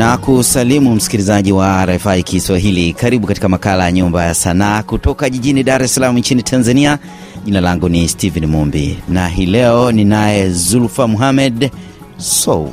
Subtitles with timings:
[0.00, 2.92] na kusalimu msikilizaji wa RFI Kiswahili.
[2.92, 6.98] Karibu katika makala ya Nyumba ya Sanaa kutoka jijini Dar es Salaam nchini Tanzania.
[7.44, 11.70] Jina langu ni Steven Mumbi na hii leo ninaye Zulfa Muhamed
[12.16, 12.72] Sou,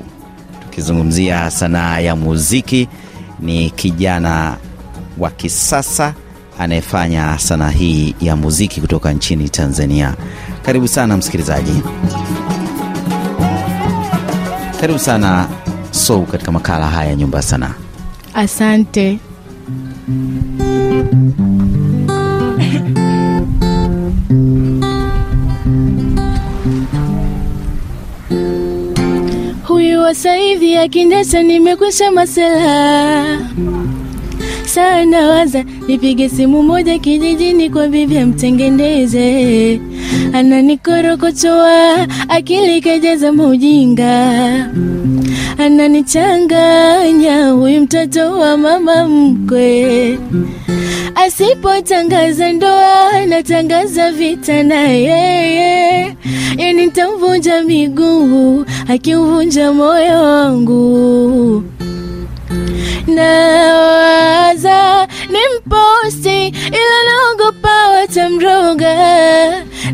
[0.63, 2.87] tukizungumzia sanaa ya muziki.
[3.39, 4.57] Ni kijana
[5.17, 6.13] wa kisasa
[6.59, 10.13] anayefanya sanaa hii ya muziki kutoka nchini Tanzania.
[10.61, 11.81] Karibu sana msikilizaji,
[14.81, 15.47] karibu sana
[15.97, 17.73] Sou katika makala haya nyumba ya.
[18.33, 19.19] Asante.
[29.63, 33.25] Huyu wa saivi akindesa, nimekwisha masela
[34.65, 39.81] sana waza nipige simu moja kijijini kwa bibi amtengeneze,
[40.33, 44.69] ananikorokochoa akili kajaza maujinga,
[45.57, 50.19] ananichanganya huyu mtoto wa mama mkwe.
[51.15, 56.15] Asipotangaza ndoa natangaza vita na yeye,
[56.57, 61.63] yani nitamvunja miguu akiuvunja moyo wangu
[63.17, 68.95] nawaza ni mposti ila naogopa watamroga.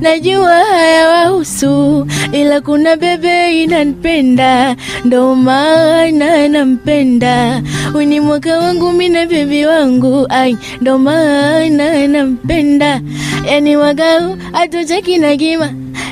[0.02, 7.62] Najua haya wahusu, ila kuna bebe inanipenda, ndo maana nampenda.
[7.96, 13.02] Uni mwaka wangu mina bebi wangu, ai ndo maana nampenda.
[13.52, 15.36] Yani wagau atocheki na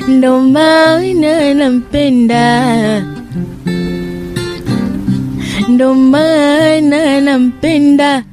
[0.07, 3.03] ndo maana nampenda
[5.81, 8.23] ndo maana nampenda.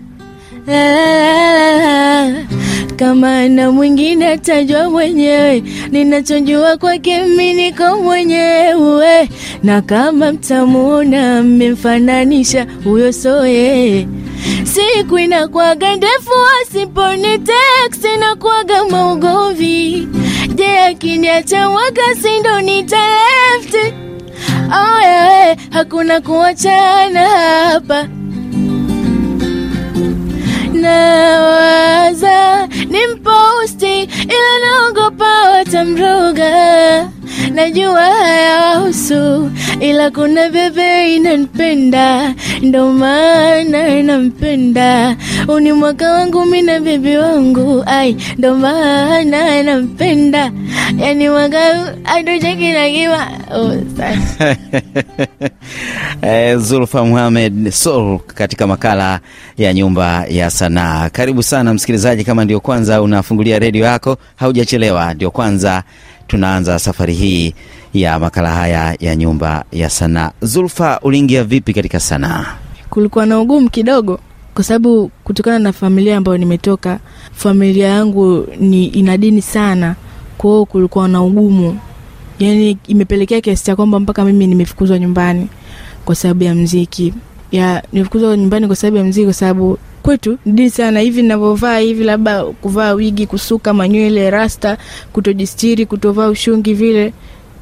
[2.96, 9.28] Kama na mwingine atajua mwenyewe, ninachojua kwake mimi niko mwenyewe,
[9.62, 14.06] na kama mtamuona mmemfananisha, huyo soye
[14.64, 16.32] siku inakwaga ndefu,
[16.62, 20.08] asiponi teksi nakwaga maugovi.
[20.54, 23.94] Je, akiniacha mwaka sindo nitalefti
[24.70, 28.08] Oh, yeah, hakuna kuachana hapa.
[30.72, 37.08] Nawaza ni mposti ila naogopa watamroga.
[37.54, 45.16] Najua hayahusu ila kuna bebe inanipenda, ndo maana nampenda.
[45.48, 50.52] Uni mwaka wangu mimi na bibi wangu, ai ndo maana nampenda.
[50.98, 53.72] Yani mwaka adojakinagiwa oh,
[56.22, 59.20] Eh, Zulfa Muhamed Sol katika makala
[59.58, 61.10] ya nyumba ya sanaa.
[61.10, 65.14] Karibu sana msikilizaji, kama ndio kwanza unafungulia redio yako, haujachelewa.
[65.14, 65.82] Ndio kwanza
[66.26, 67.54] tunaanza safari hii
[67.94, 70.30] ya makala haya ya nyumba ya sanaa.
[70.42, 72.46] Zulfa, uliingia vipi katika sanaa?
[72.90, 74.20] kulikuwa na ugumu kidogo
[74.58, 76.98] kwa sababu kutokana na familia ambayo nimetoka,
[77.32, 79.94] familia yangu ni ina dini sana,
[80.38, 81.78] kwa kulikuwa na ugumu,
[82.38, 85.48] yani imepelekea kiasi cha kwamba mpaka mimi nimefukuzwa nyumbani
[86.04, 87.14] kwa sababu ya mziki.
[87.52, 91.00] Ya nimefukuzwa nyumbani kwa sababu ya mziki, kwa sababu kwetu dini sana.
[91.00, 94.78] Hivi ninavyovaa hivi, labda kuvaa wigi, kusuka manywele, rasta,
[95.12, 97.12] kutojistiri, kutovaa ushungi, vile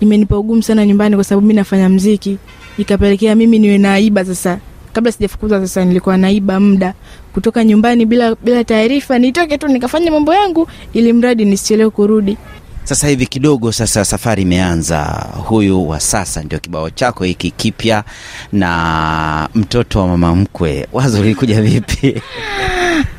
[0.01, 2.39] imenipa ugumu sana nyumbani, kwa sababu mi nafanya mziki,
[2.79, 4.59] ikapelekea mimi niwe naiba sasa
[4.97, 6.95] kabla sijafukuzwa sasa, nilikuwa naiba muda
[7.35, 12.37] kutoka nyumbani bila bila taarifa, nitoke tu nikafanya mambo yangu, ili mradi nisichelewe kurudi.
[12.85, 15.27] Sasa hivi kidogo sasa safari imeanza.
[15.49, 18.05] Huyu wa sasa ndio kibao chako hiki kipya
[18.53, 20.87] na mtoto wa mama mkwe.
[20.93, 22.15] Wazo lilikuja vipi?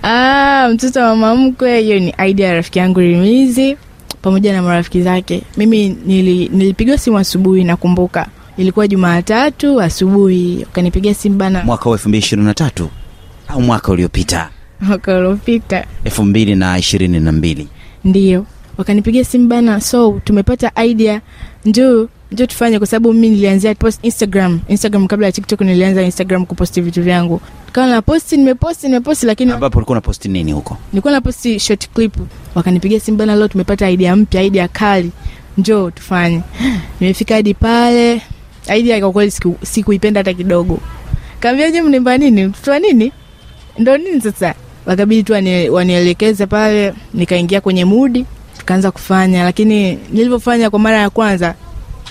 [0.03, 3.77] Ah, mtoto wa mama mkwe, hiyo ni idea ya rafiki yangu Rimizi
[4.21, 5.44] pamoja na marafiki zake.
[5.57, 8.27] Mimi nili, nilipigiwa simu asubuhi, nakumbuka
[8.57, 12.90] ilikuwa Jumatatu asubuhi, wakanipigia simu bana, Mwaka wa elfu mbili ishirini na tatu
[13.47, 14.50] au mwaka uliopita?
[14.81, 15.85] Mwaka uliopita.
[16.03, 17.68] Elfu mbili na ishirini na mbili.
[18.04, 18.45] Ndio.
[18.77, 21.21] Wakanipigia simu bana, so tumepata idea,
[21.65, 24.59] njoo njoo tufanye, kwa sababu mi nilianzia post Instagram.
[24.68, 29.51] Instagram kabla ya TikTok nilianza Instagram kuposti vitu vyangu, kawa na posti, nimeposti nimeposti, lakini
[29.51, 30.77] ambapo ulikuwa unaposti nini huko?
[30.94, 32.13] nilikuwa na posti short clip.
[32.56, 35.12] Wakanipigia simu bana, leo tumepata idea mpya, idea kali,
[35.57, 36.42] njoo tufanye.
[37.00, 38.21] Nimefika hadi pale,
[38.75, 40.80] idea kwa kweli siku- sikuipenda hata kidogo.
[41.40, 42.46] Kaambia je, mnaimba nini?
[42.46, 43.12] Mtoto wa nini?
[43.78, 44.54] Ndio nini sasa?
[44.86, 45.34] Wakabidi tu
[45.74, 48.25] wanielekeze pale, nikaingia kwenye mudi,
[48.60, 51.56] tukaanza kufanya, lakini nilivyofanya kwa mara ya kwanza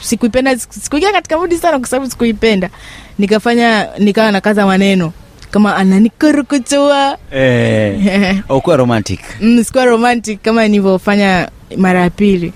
[0.00, 2.70] sikuipenda, sikuingia katika mudi sana, kwa sababu sikuipenda.
[3.18, 5.12] Nikafanya, nikawa nakaza maneno
[5.50, 9.20] kama ananikurukutua Eh, ukuwa romantic.
[9.40, 12.52] mm, sikuwa romantic kama nilivyofanya mara ya pili.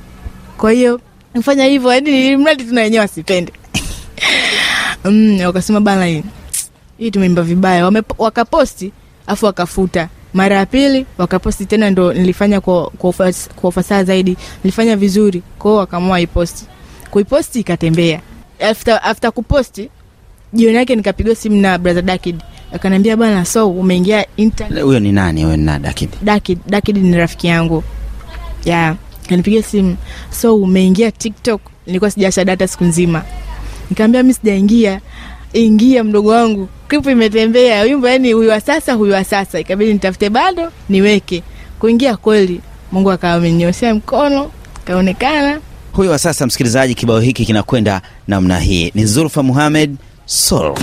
[0.59, 1.01] Kwa hiyo
[1.35, 3.53] nifanya hivyo, yani mradi tuna wenyewe wasipende
[5.05, 6.23] mm, wakasema bana, hii
[6.99, 7.85] hii tumeimba vibaya.
[7.85, 8.93] Wame, wakaposti
[9.27, 10.09] afu wakafuta.
[10.35, 14.37] Mara ya pili wakaposti tena ndo nilifanya kwa, kwa, ufas, kwa ufasaha zaidi.
[14.65, 16.65] Nilifanya vizuri kwao wakamua iposti
[17.11, 18.21] kuiposti ikatembea.
[18.61, 19.91] After, after kuposti
[20.53, 22.37] jioni yake nikapigiwa simu na brother dakid.
[22.73, 25.45] Akaniambia bana so umeingia internet huyo ni nani?
[25.45, 26.11] Huyo ni na Dakid.
[26.23, 27.85] Dakid, Dakid ni rafiki yangu.
[28.65, 28.97] Ya
[29.29, 29.97] kanipigia simu.
[30.41, 31.61] So umeingia tiktok?
[31.87, 33.25] Nilikuwa sijasha data siku nzima
[33.91, 35.01] nikaambia mi sijaingia.
[35.53, 36.69] Ingia mdogo wangu.
[36.89, 37.83] Klipu imetembea.
[37.83, 39.61] Wimbo yani huyu wa sasa huyu wa sasa.
[39.61, 41.43] Ikabidi nitafute bado niweke.
[41.79, 42.61] Kuingia kweli
[42.93, 43.41] mungu akawa
[43.95, 44.51] mkono
[44.85, 45.61] kaonekana.
[45.93, 48.91] Huyu wa sasa msikilizaji kibao hiki kinakwenda namna hii.
[48.95, 49.97] Ni zulfa muhamed
[50.27, 50.75] sol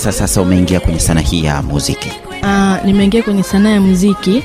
[0.00, 2.08] hasa sasa umeingia kwenye sana hii ya muziki?
[2.42, 4.42] Uh, nimeingia kwenye sanaa ya muziki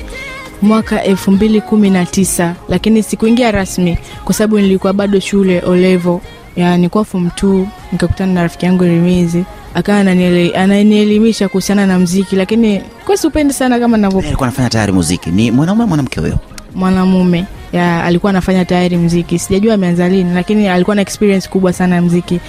[0.62, 6.20] mwaka elfu mbili kumi na tisa lakini sikuingia rasmi kwa sababu nilikuwa bado shule olevo.
[6.56, 7.46] Ya nilikuwa fom t
[7.92, 9.44] nikakutana na rafiki yangu rimizi.
[9.74, 9.98] Akawa
[10.54, 15.30] ananielimisha kuhusiana na mziki lakini kwa siupendi sana kama navyo alikuwa anafanya tayari muziki.
[15.30, 16.38] Ni mwanaume mwanamke huyo?
[16.74, 17.44] Mwanamume.
[17.72, 22.02] Ya alikuwa anafanya tayari mziki sijajua ameanza lini lakini alikuwa na experience kubwa sana ya
[22.02, 22.40] mziki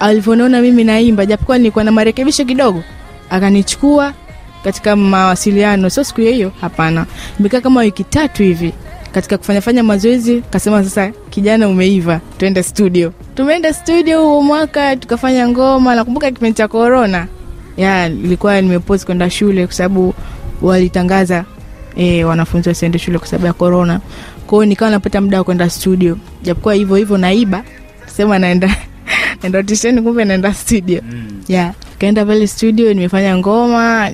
[0.00, 2.82] alivyoniona mimi naimba japokuwa nilikuwa na marekebisho kidogo
[3.30, 4.12] akanichukua
[4.64, 5.90] katika mawasiliano.
[5.90, 7.06] Sio siku hiyo hapana.
[7.38, 8.72] Nimekaa kama wiki tatu hivi
[9.12, 13.12] katika kufanyafanya mazoezi kasema sasa kijana umeiva tuende studio.
[13.34, 15.94] Tumeenda studio huo mwaka tukafanya ngoma.
[15.94, 17.26] Nakumbuka kipindi cha korona
[17.76, 20.14] ya ilikuwa nimepozi kwenda shule kwa sababu
[20.62, 21.44] walitangaza
[21.96, 24.00] e, wanafunzi wasiende shule kwa sababu ya korona
[24.46, 26.18] kwao nikawa napata muda wa kwenda studio.
[26.42, 27.62] Japokuwa hivyo hivyo naiba
[28.06, 28.76] sema naenda
[29.44, 31.00] naenda tisheni kumbe naenda studio.
[31.12, 31.42] Mm.
[31.48, 31.72] yeah.
[31.98, 34.10] Kaenda pale studio nimefanya ngoma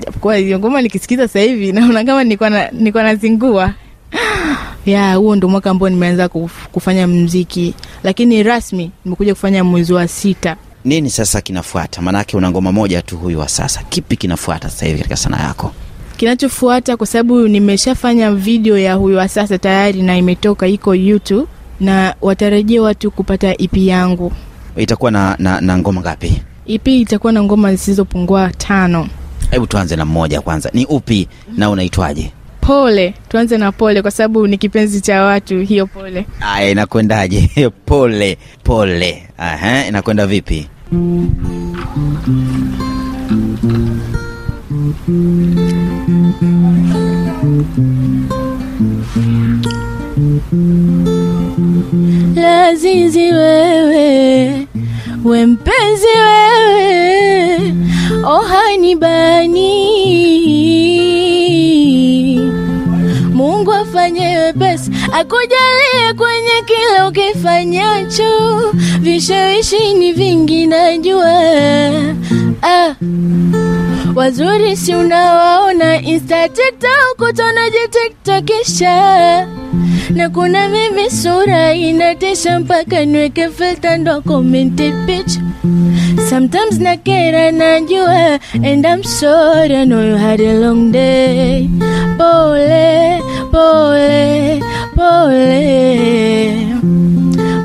[0.00, 3.74] japokuwa hiyo ngoma nikisikiza sasa hivi naona kama nilikuwa na- nilikuwa nazingua.
[4.86, 6.28] Ya huo ndo mwaka ambao nimeanza
[6.72, 10.56] kufanya mziki lakini rasmi nimekuja kufanya mwezi wa sita.
[10.84, 12.02] Nini sasa kinafuata?
[12.02, 13.82] Maanake una ngoma moja tu huyu wa sasa.
[13.82, 15.72] Kipi kinafuata sasa hivi katika sanaa yako?
[16.16, 21.46] Kinachofuata kwa sababu nimeshafanya video ya huyu wa sasa tayari na imetoka iko youtube
[21.80, 24.32] na watarajia watu kupata ep yangu
[24.78, 26.42] itakuwa na, na, na ngoma ngapi?
[26.66, 29.08] Ep itakuwa na ngoma zisizopungua tano.
[29.50, 30.70] Hebu tuanze na mmoja kwanza.
[30.74, 32.32] Ni upi na unaitwaje?
[32.60, 33.14] Pole.
[33.28, 36.26] Tuanze na pole kwa sababu ni kipenzi cha watu hiyo pole.
[36.40, 37.50] Aya inakwendaje?
[37.86, 39.28] Pole pole.
[39.38, 40.66] Aha, inakwenda vipi
[52.34, 54.66] lazizi wewe
[55.24, 57.72] we mpenzi wewe
[58.24, 59.72] ohani bani.
[63.34, 68.72] Mungu afanye wepesi akujalie kwenye kila ukifanyacho.
[69.00, 71.32] Vishawishi ni vingi najua.
[72.62, 72.94] Ah.
[74.18, 79.46] Wazuri si unawaona insta tiktok utonajitiktakisha
[80.10, 85.42] na kuna mimi sura inatisha mpaka niweke filter ndo commented picture
[86.30, 91.68] Sometimes nakera najua and I'm sorry I know you had a long day.
[92.18, 93.22] Pole,
[93.52, 94.62] pole,
[94.96, 96.66] pole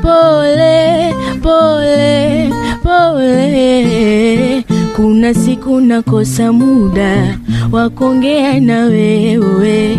[0.02, 2.50] Pole, pole,
[2.82, 4.53] pole
[4.96, 7.38] Kuna siku nakosa muda
[7.72, 9.98] wa kuongea na wewe.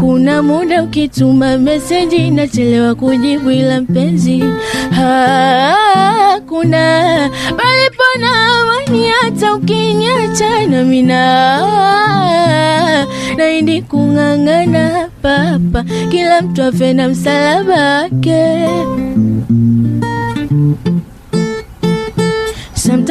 [0.00, 4.44] Kuna muda ukituma meseji nachelewa kujibu ila mpenzi
[4.90, 6.80] Hakuna.
[7.56, 8.30] Palipo na
[8.60, 10.84] amani hata ukiniacha na
[13.36, 15.84] naindi kung'ang'ana papa.
[16.10, 18.68] Kila mtu afe na msalaba wake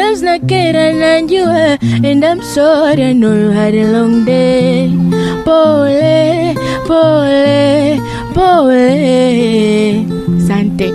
[0.01, 4.89] Sometimes nakera najua And I'm sorry I know you had a long day.
[5.45, 6.55] Pole,
[6.87, 8.01] pole,
[8.33, 10.07] pole.
[10.47, 10.91] Sante.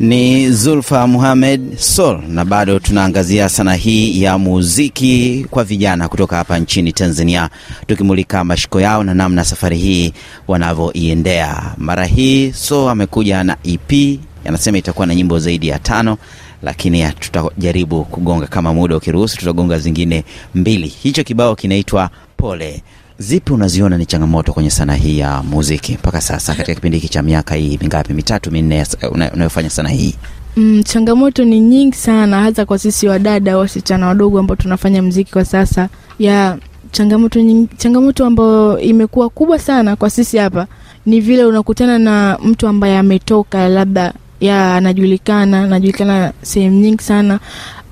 [0.00, 6.58] Ni Zulfa Muhamed Sol, na bado tunaangazia sanaa hii ya muziki kwa vijana kutoka hapa
[6.58, 7.50] nchini Tanzania,
[7.86, 10.12] tukimulika mashiko yao na namna safari hii
[10.48, 11.62] wanavyoiendea.
[11.78, 16.18] Mara hii So amekuja na EP, anasema itakuwa na nyimbo zaidi ya tano,
[16.62, 20.86] lakini tutajaribu kugonga kama muda ukiruhusu, tutagonga zingine mbili.
[20.88, 22.82] Hicho kibao kinaitwa Pole.
[23.18, 27.22] Zipi unaziona ni changamoto kwenye sanaa hii ya muziki mpaka sasa katika kipindi hiki cha
[27.22, 30.14] miaka hii mingapi, mitatu minne una- unayofanya sanaa hii?
[30.56, 35.44] Mm, changamoto ni nyingi sana hasa kwa sisi wadada wasichana wadogo ambao tunafanya mziki kwa
[35.44, 35.88] sasa
[36.18, 36.58] ya
[36.90, 40.66] changamoto nying, changamoto ambayo imekuwa kubwa sana kwa sisi hapa
[41.06, 44.12] ni vile unakutana na mtu ambaye ametoka labda
[44.42, 47.40] ya anajulikana anajulikana sehemu nyingi sana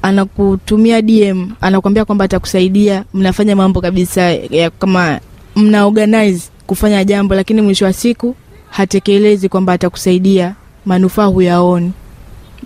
[0.03, 5.21] anakutumia DM anakuambia kwamba atakusaidia mnafanya mambo kabisa ya kama
[5.57, 8.35] mna organize kufanya jambo lakini mwisho wa siku
[8.71, 10.55] hatekelezi kwamba atakusaidia
[10.87, 11.93] manufaa huyaoni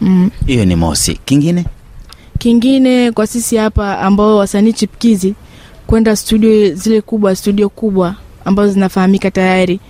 [0.01, 0.31] mm.
[0.47, 1.21] Hiyo ni mosi.
[1.25, 1.65] Kingine
[2.39, 5.35] Kingine kwa sisi hapa ambao wasanii chipkizi
[5.87, 8.15] kwenda studio zile kubwa, studio kubwa
[8.45, 9.81] ambazo zinafahamika tayari,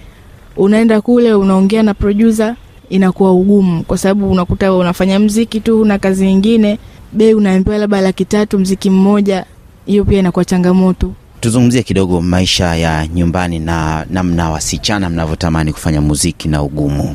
[0.57, 2.57] unaenda kule unaongea na producer,
[2.95, 6.79] inakuwa ugumu kwa sababu unakuta unafanya mziki tu, una kazi nyingine,
[7.13, 9.45] bei unaambiwa labda laki tatu mziki mmoja,
[9.87, 11.13] hiyo pia inakuwa changamoto.
[11.41, 17.15] tuzungumzie kidogo maisha ya nyumbani na namna wasichana mnavyotamani kufanya muziki na ugumu.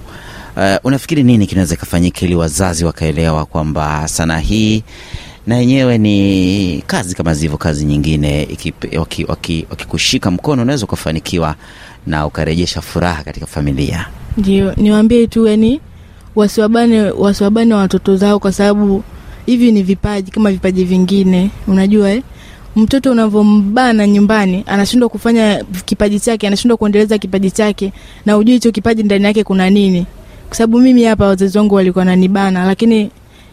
[0.58, 4.84] Uh, unafikiri nini kinaweza kifanyika ili wazazi wakaelewa kwamba sanaa hii
[5.48, 8.48] na yenyewe ni kazi kama zilivyo kazi nyingine,
[8.98, 11.56] wakikushika waki- waki- mkono unaweza ukafanikiwa
[12.08, 14.06] na ukarejesha furaha katika familia.
[14.38, 15.80] Ndio niwaambie tu, yani
[16.36, 19.04] wasiwabane, wasiwabane watoto zao, kwa sababu
[19.46, 21.50] hivi ni vipaji kama vipaji vingine.
[21.68, 22.24] Unajua eh?
[22.76, 27.94] mtoto unavyombana nyumbani anashindwa kufanya kipaji chake, anashindwa kuendeleza kipaji chake,
[28.26, 30.06] na ujui hicho kipaji ndani yake kuna nini.
[30.48, 33.12] Kwa sababu mimi hapa wazazi wangu walikuwa wananibana, lakini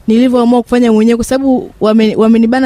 [0.09, 2.17] nilivyoamua kufanya mwenyewe, kwa sababu wame-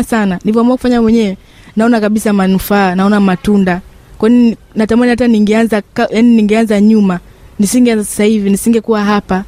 [0.03, 1.37] sana, nilivyoamua kufanya mwenyewe
[1.77, 3.81] naona kabisa manufaa, naona matunda.
[4.21, 7.21] Kwani natamani hata ningeanza, yani ningeanza nyuma
[7.59, 9.45] nisingeanza sasa hivi, nisingekuwa hapa.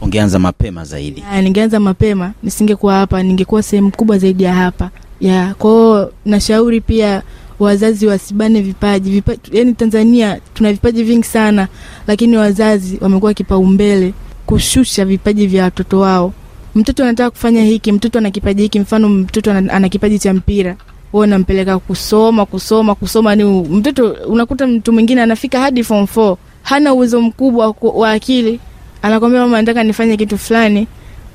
[0.00, 1.24] Ungeanza mapema zaidi.
[1.34, 4.90] Ya, ningeanza mapema, nisingekuwa hapa, ningekuwa sehemu kubwa zaidi ya hapa.
[5.20, 7.22] Ya, kwa hiyo nashauri pia
[7.58, 9.10] wazazi wasibane vipaji.
[9.10, 11.68] Vipa, yani Tanzania tuna vipaji vingi sana,
[12.06, 14.12] lakini wazazi wamekuwa kipaumbele
[14.46, 16.32] kushusha vipaji vya watoto wao.
[16.74, 20.76] Mtoto anataka kufanya hiki, mtoto ana kipaji hiki, mfano mtoto ana kipaji cha mpira
[21.12, 26.92] wewe unampeleka kusoma kusoma kusoma, ni mtoto unakuta mtu mwingine anafika hadi form 4 hana
[26.94, 28.60] uwezo mkubwa wa akili,
[29.02, 30.86] anakwambia mama, nataka nifanye kitu fulani,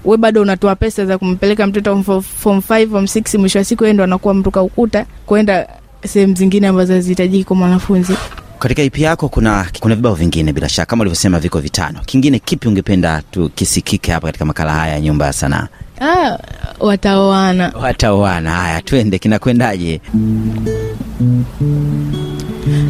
[0.05, 3.86] we bado unatoa pesa za kumpeleka mtoto form- form 5 form 6, mwisho wa siku
[3.86, 5.67] ndo anakuwa mruka ukuta kwenda
[6.08, 8.13] sehemu zingine ambazo hazihitajiki kwa mwanafunzi.
[8.60, 12.00] Katika ipi yako kuna, kuna vibao vingine bila shaka, kama ulivyosema viko vitano.
[12.05, 15.67] Kingine kipi ungependa tukisikike hapa katika makala haya ya Nyumba ya Sanaa?
[16.01, 16.37] Ah,
[16.79, 18.51] wataoana Wataoana.
[18.51, 20.01] Haya, twende, kinakwendaje?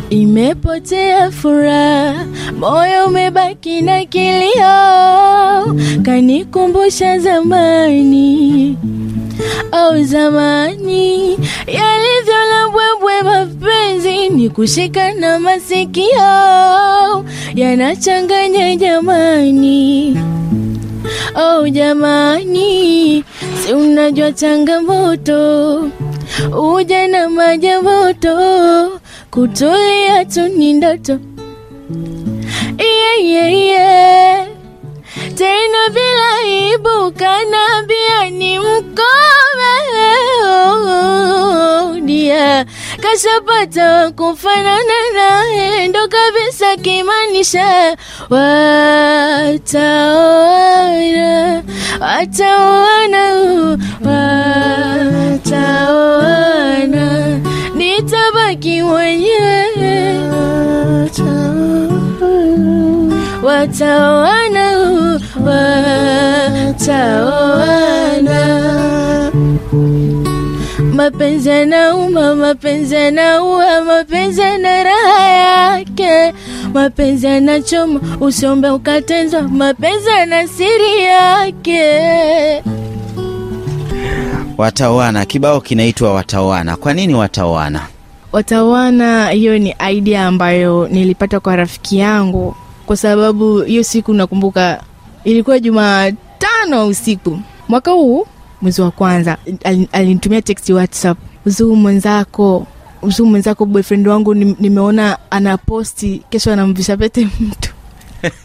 [0.09, 2.25] Imepotea furaha,
[2.59, 8.77] moyo umebaki na kilio, kanikumbusha zamani
[9.71, 11.31] au zamani
[11.67, 20.17] yalivyo na bwebwe, mapenzi ni kushika na masikio yanachanganya jamani.
[21.35, 23.23] Oh jamani,
[23.65, 25.89] si unajua changamoto
[26.75, 28.35] uja na majamoto,
[29.31, 31.19] kutulia tu ni ndoto
[32.77, 34.47] yeah, yeah, yeah.
[35.35, 36.43] Tena bila
[36.73, 37.11] ibu
[43.15, 47.97] dia kashapata kufanana naye ndo kabisa kimanisha
[49.95, 50.13] wataoana
[52.01, 53.33] wataoana
[55.65, 57.39] wataoana.
[57.75, 60.19] Nitabaki mwenyewe
[63.43, 64.65] wataoana
[66.75, 67.15] wataoana
[70.95, 76.33] mapenzi yanauma, mapenzi yanaua, mapenzi yana raha yake,
[76.73, 82.63] mapenzi yanachoma, usiombe ukatenzwa, mapenzi yana siri yake.
[84.57, 86.75] Wataoana, kibao kinaitwa Wataoana.
[86.75, 87.81] Kwa nini wataoana?
[88.31, 94.81] Watawana, hiyo ni idea ambayo nilipata kwa rafiki yangu, kwa sababu hiyo siku nakumbuka
[95.23, 98.27] ilikuwa Jumatano usiku mwaka huu
[98.61, 102.67] mwezi wa kwanza, al- alinitumia text WhatsApp, Zuu mwenzako,
[103.07, 107.69] Zuu mwenzako, boyfriend wangu nimeona ana posti kesho anamvisha pete mtu.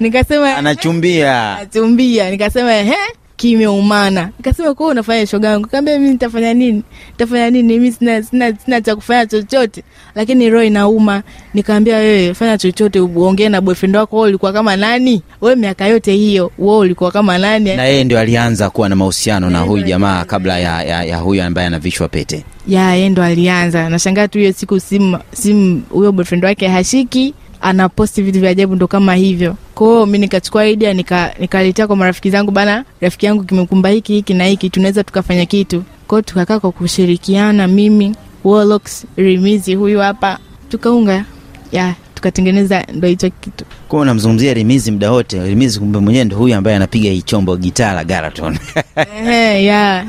[0.00, 1.56] Nikasema anachumbia.
[1.56, 2.30] anachumbia.
[2.30, 2.96] nikasema ehe
[3.38, 4.30] kimeumana.
[4.38, 5.68] Nikasema kwa unafanya shoga yangu?
[5.68, 6.82] Kaambia mimi nitafanya nini?
[7.10, 7.68] Nitafanya nini?
[7.78, 9.82] Mimi sina, sina, sina cha kufanya chochote.
[10.14, 11.22] Lakini roho inauma.
[11.54, 15.22] Nikaambia wewe fanya chochote uongee na boyfriend wako wewe ulikuwa kama nani?
[15.40, 17.76] Wewe miaka yote hiyo wewe ulikuwa kama nani?
[17.76, 21.42] Na yeye ndio alianza kuwa na mahusiano na huyu jamaa kabla ya, ya, ya huyu
[21.42, 22.44] ambaye anavishwa pete.
[22.68, 23.88] Ya yeye ndo alianza.
[23.88, 28.86] Nashangaa tu hiyo siku simu simu huyo boyfriend wake hashiki anaposti vitu vya ajabu ndo
[28.86, 29.56] kama hivyo.
[29.74, 34.34] Kwao mi nikachukua idea nika- nikaletea kwa marafiki zangu bana rafiki yangu kimekumba hiki hiki
[34.34, 35.82] na hiki tunaweza tukafanya kitu.
[36.06, 40.38] Kwao tukakaa kwa kushirikiana mimi Warlocks, rimizi huyu hapa.
[40.68, 41.24] Tukaunga
[41.72, 43.64] ya tukatengeneza ndo hicho kitu.
[43.88, 45.44] Kuwa unamzungumzia rimizi muda wote.
[45.46, 48.58] Rimizi kumbe mwenyewe ndo huyu ambaye anapiga hii chombo gitaa la garaton.
[48.96, 50.06] Ehe, yeah.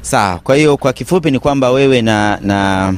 [0.00, 2.94] sawa kwa hiyo kwa kifupi ni kwamba wewe na na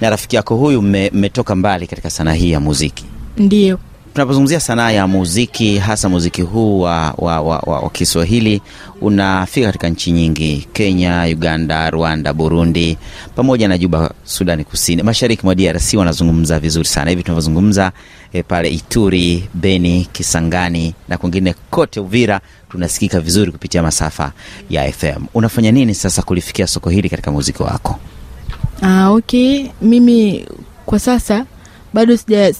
[0.00, 3.04] na rafiki yako huyu mmetoka mmetoka mbali katika sanaa hii ya muziki.
[3.36, 3.78] Ndio.
[4.12, 8.62] Tunapozungumzia sanaa ya muziki hasa muziki huu wa, wa, wa, wa, wa kiswahili
[9.00, 12.98] unafika katika nchi nyingi kenya uganda rwanda burundi
[13.34, 17.10] pamoja na juba sudani kusini mashariki mwa drc wanazungumza vizuri sana.
[17.10, 17.92] Hivi tunavyozungumza
[18.32, 22.40] e, pale ituri beni kisangani na kwingine kote uvira
[22.70, 24.32] tunasikika vizuri kupitia masafa
[24.70, 27.98] ya fm unafanya nini sasa kulifikia soko hili katika muziki wako
[28.82, 29.66] Ah, okay.
[29.82, 30.44] Mimi
[30.86, 31.44] kwa sasa
[31.94, 32.52] bado sija-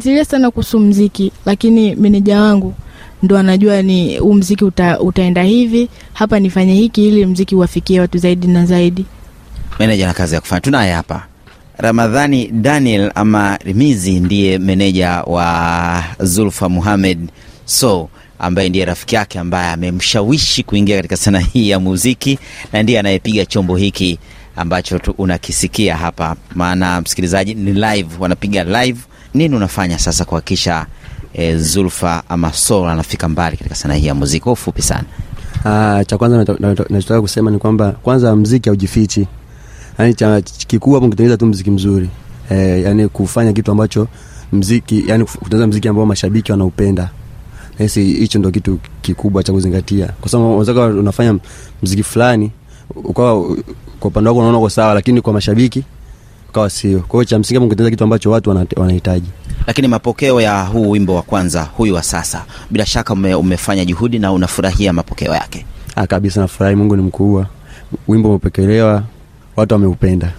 [0.00, 2.74] sija sana kuhusu mziki, lakini meneja wangu
[3.22, 8.18] ndo anajua ni huu mziki uta, utaenda hivi hapa, nifanye hiki ili mziki uwafikie watu
[8.18, 9.04] zaidi na zaidi.
[9.78, 11.26] meneja na kazi ya kufanya tunaye hapa
[11.78, 17.28] ramadhani daniel ama rimizi ndiye meneja wa zulfa muhamed
[17.64, 22.38] so ambaye ndiye rafiki yake ambaye amemshawishi kuingia katika sanaa hii ya muziki
[22.72, 24.18] na ndiye anayepiga chombo hiki
[24.56, 26.36] ambacho tu unakisikia hapa.
[26.54, 29.00] Maana msikilizaji ni live wanapiga live.
[29.34, 30.86] Nini unafanya sasa kuhakikisha
[31.34, 34.40] e, zulfa ama soul anafika mbali katika sanaa hii ya muziki?
[34.44, 35.04] Kwa ufupi sana.
[35.64, 36.36] Ah, cha kwanza
[36.90, 39.26] nachotaka kusema ni kwamba kwanza mziki haujifichi.
[39.98, 42.08] Yani cha kikubwa hapo kutengeneza tu mziki mzuri.
[42.50, 44.08] Eh, yani kufanya kitu ambacho
[44.52, 47.10] mziki yani kutengeneza mziki ambao mashabiki wanaupenda.
[47.78, 50.06] Nahisi hicho ndo kitu kikubwa cha kuzingatia.
[50.20, 50.58] Kwa sababu
[51.00, 51.38] unafanya
[51.82, 52.50] mziki fulani
[52.96, 53.56] ukawa
[54.02, 55.84] kwa upande wako unaona uko sawa lakini kwa mashabiki
[56.48, 57.00] ukawa sio.
[57.00, 59.28] Kwa hiyo cha msingi hapo kutengeneza kitu ambacho watu wanahitaji.
[59.66, 64.18] Lakini mapokeo ya huu wimbo wa kwanza huyu wa sasa bila shaka ume, umefanya juhudi
[64.18, 65.66] na unafurahia mapokeo yake.
[65.96, 66.76] Ah, kabisa nafurahi.
[66.76, 67.46] Mungu ni mkubwa.
[68.08, 69.02] Wimbo umepokelewa
[69.56, 70.32] watu wameupenda.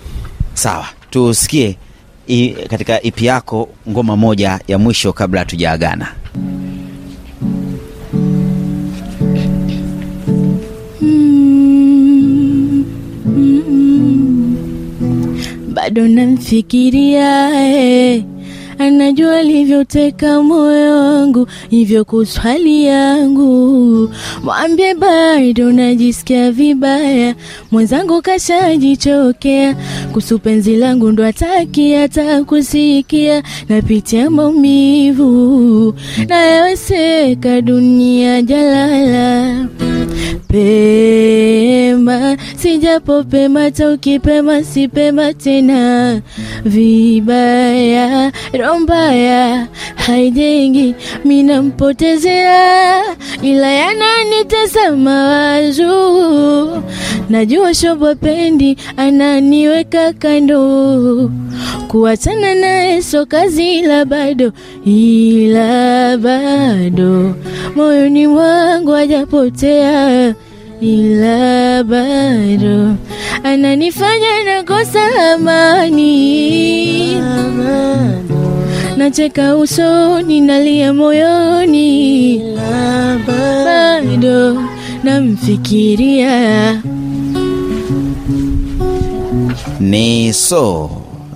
[0.53, 0.85] Sawa.
[1.09, 1.77] Tusikie
[2.69, 6.07] katika ipi yako ngoma moja ya mwisho kabla hatujaagana
[15.83, 18.32] bado namfikiria eh.
[18.83, 24.09] Anajua alivyoteka moyo wangu hivyo kuswali yangu.
[24.43, 27.35] Mwambie bado najisikia vibaya.
[27.71, 29.75] Mwenzangu kashajichokea.
[30.07, 32.43] Kuhusu penzi langu ndo ataki hata
[33.69, 35.93] napitia maumivu.
[36.29, 39.67] Nayaweseka dunia jalala.
[40.47, 46.21] Pema sijapo pema ta ukipema sipema tena.
[46.65, 48.31] Vibaya
[48.83, 53.01] rombaya haijengi minampotezea
[53.43, 56.83] ila yananitesa mawazo
[57.29, 61.31] najua shobo pendi ananiweka kando.
[61.87, 64.51] Kuachana naye so kazi ila bado
[64.85, 67.35] ila bado.
[67.75, 70.35] Moyoni mwangu ajapotea
[70.81, 72.95] ila bado.
[73.43, 77.13] Ananifanya nakosa amani
[78.97, 82.41] nacheka usoni nalia moyoni.
[83.27, 84.63] Bado
[85.03, 86.81] namfikiria.
[89.79, 90.89] Ni so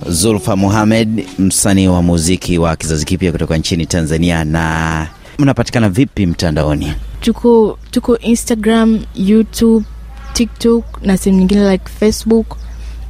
[0.08, 4.44] zulfa muhamed msanii wa muziki wa kizazi kipya kutoka nchini tanzania.
[4.44, 5.06] Na
[5.38, 6.92] mnapatikana vipi mtandaoni?
[7.20, 9.86] Tuko tuko instagram youtube
[10.32, 12.56] tiktok na sehemu nyingine like facebook.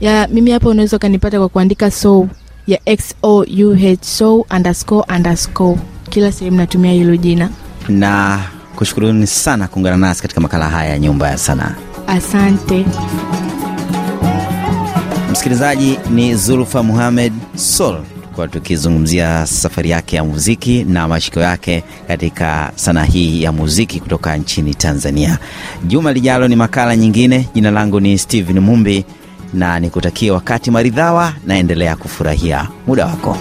[0.01, 2.29] Ya mimi hapa unaweza ukanipata kwa kuandika so
[2.69, 5.79] ya XOUHSO underscore underscore.
[6.11, 7.51] Kila sehemu natumia hilo jina.
[7.89, 8.41] Na
[8.77, 11.75] kushukuruni sana kuungana nasi katika makala haya ya nyumba ya sanaa.
[12.07, 12.85] Asante.
[15.33, 18.01] Msikilizaji ni zulfa muhamed sol
[18.37, 24.37] kwa tukizungumzia safari yake ya muziki na mashiko yake katika sanaa hii ya muziki kutoka
[24.37, 25.39] nchini tanzania.
[25.87, 27.49] Juma lijalo ni makala nyingine.
[27.55, 29.05] Jina langu ni stephen mumbi
[29.55, 33.37] na nikutakie wakati maridhawa naendelea kufurahia muda wako